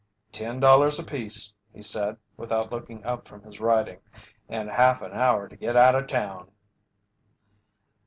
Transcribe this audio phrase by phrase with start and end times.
[0.31, 3.99] "Ten dollars apiece," he said, without looking up from his writing.
[4.49, 6.49] "And half an hour to get out of town."